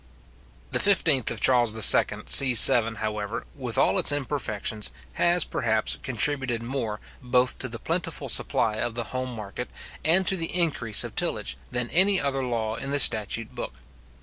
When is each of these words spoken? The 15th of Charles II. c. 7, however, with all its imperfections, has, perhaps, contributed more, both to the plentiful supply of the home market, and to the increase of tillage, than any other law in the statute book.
The 0.71 0.79
15th 0.79 1.29
of 1.29 1.41
Charles 1.41 1.75
II. 1.75 2.23
c. 2.25 2.55
7, 2.55 2.95
however, 2.95 3.45
with 3.55 3.77
all 3.77 3.99
its 3.99 4.11
imperfections, 4.11 4.89
has, 5.21 5.43
perhaps, 5.43 5.99
contributed 6.01 6.63
more, 6.63 6.99
both 7.21 7.59
to 7.59 7.67
the 7.67 7.77
plentiful 7.77 8.27
supply 8.27 8.77
of 8.77 8.95
the 8.95 9.03
home 9.13 9.35
market, 9.35 9.69
and 10.03 10.25
to 10.25 10.35
the 10.35 10.59
increase 10.59 11.03
of 11.03 11.15
tillage, 11.15 11.55
than 11.69 11.87
any 11.91 12.19
other 12.19 12.43
law 12.43 12.77
in 12.77 12.89
the 12.89 12.99
statute 12.99 13.53
book. 13.53 13.75